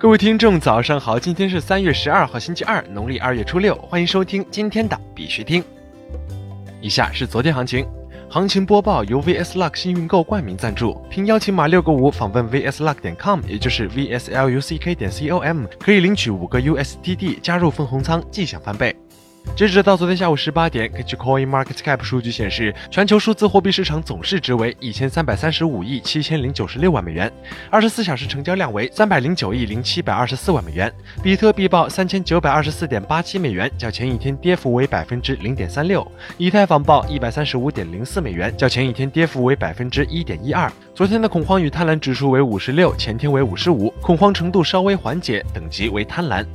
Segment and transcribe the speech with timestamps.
[0.00, 1.18] 各位听众，早上好！
[1.18, 3.74] 今天是三月十二号，星期二，农历二月初六。
[3.74, 5.62] 欢迎收听今天的必须听。
[6.80, 7.86] 以下是昨天行情，
[8.30, 18.96] 行情播报由 VS Luck 幸运购冠名赞助，凭邀请码六个五访问 VSLuck 点 com，也就是 VSLUCK 点 com，可以领取五个 USDT 加入分红仓，即享翻倍。
[19.56, 27.30] 截止到昨天下午十八点，根据 Coin Market Cap 数据显示，全球数字货币市场总市值为一千三百三十五亿七千零九十六万美元，
[27.68, 30.90] 二十四小时成交量为三百零九亿零七百二十四万美元。
[31.22, 36.06] 比特币报三千九百二十四点八七美元，较前一天跌幅为百分之零点三六。
[36.38, 40.72] 以太坊报一百三十五点零四美元，较前一天跌幅为百分之一点一二。
[40.94, 46.46] 昨天的恐慌与贪婪指数为五十六，前天为五十五，恐慌程度稍微缓解，等级为贪婪。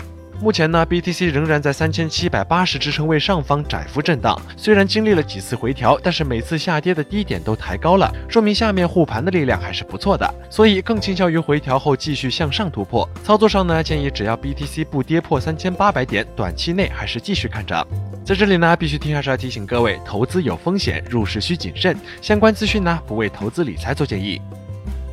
[0.41, 4.39] 目前呢，BTC 仍然在三千七百八十支撑位上方窄幅震荡。
[4.55, 10.31] 虽然经历了几次回调，但是每次下跌的低点都抬高了，说明下面护盘的力量还是不错的。
[10.49, 13.09] 所以更倾向于回调后继续向上突破。
[13.23, 17.87] 操作上呢，建议只要 BTC 不跌破三千八百点，短期内还是继续看涨。
[18.23, 21.97] 在这里呢，必须听还是要提醒各位，投资有风险，入市需谨慎。
[22.21, 24.39] 相关资讯呢，不为投资理财做建议。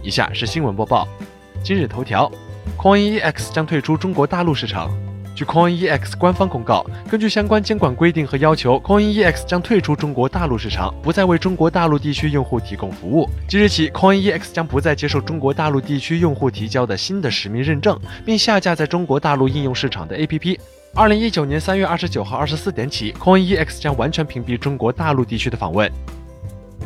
[0.03, 1.07] 以下是新闻播报。
[1.63, 2.31] 今日头条
[2.77, 4.91] ：CoinEX 将退出中国大陆市场。
[5.35, 13.29] 据 CoinEX 官方公告，根据相关监管规定和要求，CoinEX 将退出中国大陆市场，不再为中国大陆地区用户提供服务。
[13.49, 20.59] 即日起，CoinEX 将不再接受中国大陆地区用户提交的新的实名认证，并下架在中国大陆应用市场的 APP。
[20.95, 25.91] 二零一九年三月二十九号二十四点起，CoinEX 将完全屏蔽中国大陆地区的访问。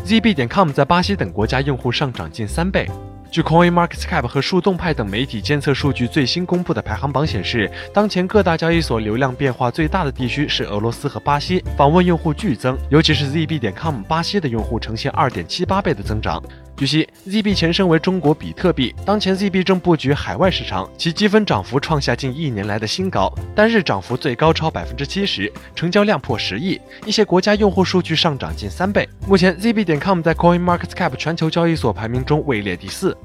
[0.05, 2.89] ZB 点 com 在巴西等国家用户上涨近三倍。
[3.31, 16.43] 据 Coin Market Cap 和树洞派等媒体监测数据最新公布的排行榜显示，当前各大交易所流量变化最大的地区是俄罗斯和巴西，访问用户剧增，尤其是 ZB 点 com 巴西的用户呈现二点七八倍的增长。
[16.77, 29.09] 据悉，ZB 前身为中国比特币，当前 ZB 正布局海外市场，其积分涨幅创下近一年来的新高，单日涨幅最高超百分之七十，成交量破十亿，一些国家用户数据上涨近三倍。
[29.27, 33.17] 目前，ZB 点 com 在 Coin Market Cap 全球交易所排名中位列第四。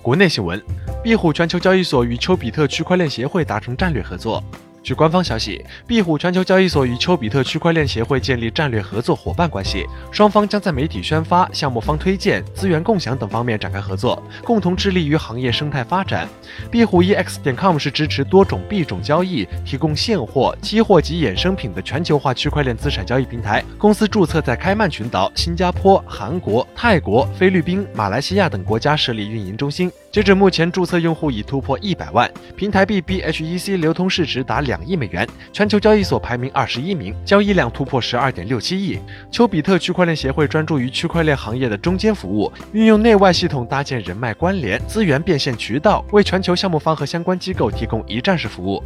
[0.00, 0.58] 国内新闻，
[1.04, 4.42] 壁虎全球交易所与丘比特区块链协会达成战略合作。
[4.86, 16.28] 据官方消息，壁虎全球交易所与丘比特区块链协会建立战略合作伙伴关系，双方将在媒体宣发、项目方推荐、资源共享等方面展开合作，共同致力于行业生态发展。
[16.70, 23.64] 壁虎 EX 点 com 是支持多种币种交易、提供现货、期货及衍生品的全球化区块链资产交易平台。
[23.76, 29.90] 公司注册在开曼群岛、新加坡、韩国、泰国、菲律宾、马来西亚等国家设立运营中心。
[30.16, 38.98] 截止目前，注册用户已突破一百万，平台币 BHEC 流通市值达两亿美元，全球交易所排名二十一名，交易量突破十二点六七亿。
[39.30, 48.82] 丘比特区块链协会专注于区块链行业的中间服务，运用内外系统搭建人脉关联、资源变现渠道，为全球项目方和相关机构提供一站式服务。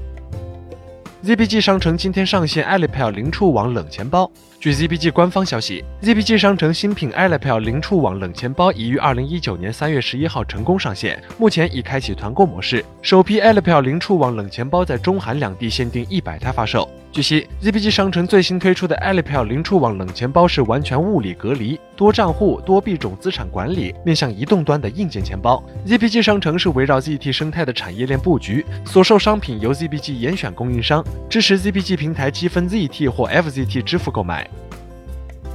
[1.23, 4.31] ZBG 商城今天上线 Alipay 零触网冷钱包。
[4.59, 12.83] 据 ZBG 官方消息，ZBG 商城新品 Alipay 零触网冷钱包已于二零一九年三月十一号成功上线，目前已开启团购模式。
[13.03, 16.89] 首批 Alipay 零触网冷钱包在中韩两地限定一百台发售。
[17.13, 25.61] 据悉，ZBG 商城最新推出的 Alipay 零触网冷钱包是完全物理隔离、多账户、多币种资产管理，面向移动端的硬件钱包。
[25.85, 34.49] ZBG 商城是围绕 ZT 生态的产业链布局，所售商品由 ZBG 严选供应商，支持 ZBG 平台积分 ZT 或 FZT 支付购买。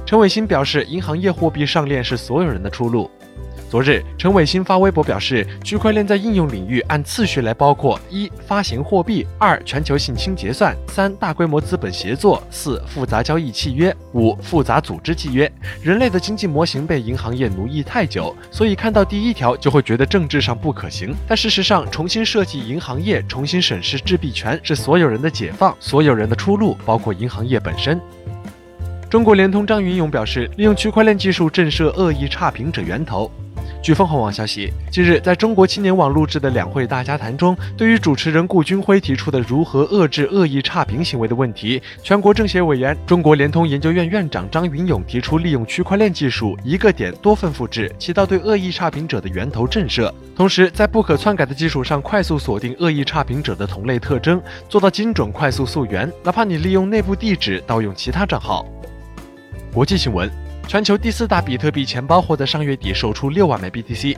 [0.04, 3.10] 陈伟新表示，银行业货币上链是所有人的出路。
[3.76, 15.52] 昨日，陈伟新发微博表示，区块链在应用领域按次序来包括：一、发行货币；二、全球性清结算；三、大规模资本协作；四、复杂交易契约；五、复杂组织契约。
[15.82, 21.14] 人类的经济模型被银行业奴役太久，所以看到第一条就会觉得政治上不可行。
[21.28, 28.00] 但事实上，重新设计银行业，重新审视制币权，是所有人的解放，所有人的出路，包括银行业本身。
[29.10, 33.30] 中国联通张云勇表示，利用区块链技术震慑恶意差评者源头。
[33.86, 58.66] 据凤凰网消息，近日在中国青年网录制的两会大家谈中，对于主持人顾军辉提出的如何遏制恶意差评行为的问题，全国政协委员、中国联通研究院院长张云勇提出，利用区块链技术，一个点多份复制，起到对恶意差评者的源头震慑，同时在不可篡改的基础上，快速锁定恶意差评者的同类特征，做到精准快速溯源，哪怕你利用内部地址盗用其他账号。
[59.72, 60.28] 国际新闻。
[60.68, 64.16] 全球第四大比特币钱包或在上月底售出六万枚 BTC。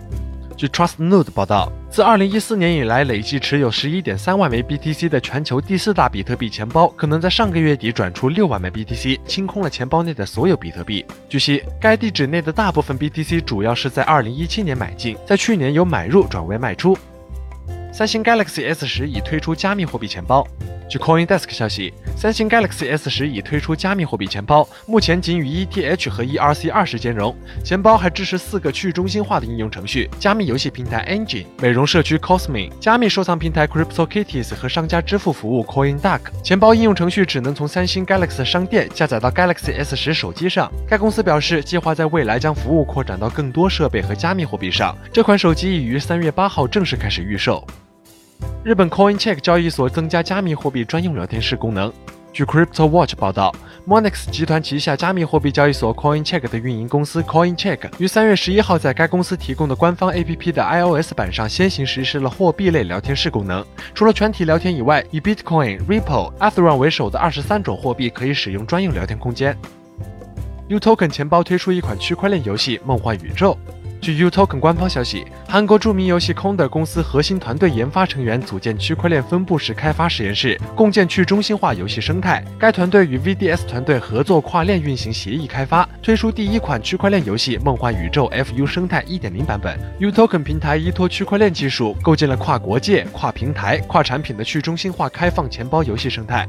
[0.56, 11.04] 据 Trustnode 报道，自2014年以来，累计持有11.3万枚 BTC 的全球第四大比特币钱包，可能在上个月底转出六万枚 BTC，清空了钱包内的所有比特币。
[11.28, 16.96] 据悉，该地址内的大部分 BTC 主要是在2017年买进，在去年由买入转为卖出。
[17.92, 20.46] 三星 Galaxy S 十已推出加密货币钱包。
[20.88, 27.36] 据 CoinDesk 消息，三星 Galaxy S 十已推出加密货币钱包，目前仅与 ETH 和 ERC20 兼容。
[27.62, 36.20] 钱包还支持四个去中心化的应用程序：加密游戏平台 Engine、美容社区 Cosme、加密收藏平台 CryptoKitties 和商家支付服务 CoinDuck。
[36.42, 40.72] 钱包应用程序只能从三星 Galaxy 商店下载到 Galaxy S 十手机上。
[40.88, 44.96] 该公司表示，计划在未来将服务扩展到更多设备和加密货币上。
[45.12, 47.66] 这款手机已于三月八号正式开始预售。
[48.64, 51.92] 日本 CoinCheck 交易所增加加密货币专用聊天室功能。
[52.30, 53.52] 据 CryptoWatch 报道
[53.86, 63.64] ，Monex 集团旗下加密货币交易所 CoinCheck 的运营公司 CoinCheck 于三月十一号在该公司提供的官方 APP 的 iOS 版上先行实施了货币类聊天室功能。
[63.94, 69.56] 除了全体聊天以外，以 Bitcoin、Ripple、Ethereum 为首的二十三种货币可以使用专用聊天空间。
[70.68, 73.56] uToken 钱包推出一款区块链游戏《梦幻宇宙》。
[74.00, 82.42] 据 uToken 官方消息，韩国著名游戏 Conder 公司核心团队研发成员组建区块链分布式开发实验室，共建去中心化游戏生态。
[82.58, 89.78] 该团队与 VDS 团队合作跨链运行协议开发，推出第一款区块链游戏《梦幻宇宙》FU 生态1.0版本。
[90.00, 96.48] uToken 平台依托区块链技术，构建了跨国界、跨平台、跨产品的去中心化开放钱包游戏生态。